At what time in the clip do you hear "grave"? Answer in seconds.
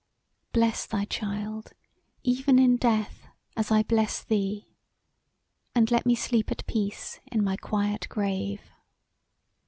8.09-8.61